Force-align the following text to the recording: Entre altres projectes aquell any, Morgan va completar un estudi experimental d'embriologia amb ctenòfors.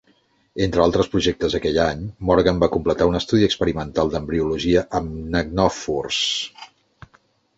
Entre 0.65 0.81
altres 0.83 1.09
projectes 1.15 1.55
aquell 1.57 1.75
any, 1.83 1.99
Morgan 2.29 2.61
va 2.63 2.69
completar 2.75 3.07
un 3.11 3.19
estudi 3.19 3.45
experimental 3.49 4.11
d'embriologia 4.15 4.85
amb 5.01 5.15
ctenòfors. 5.37 6.23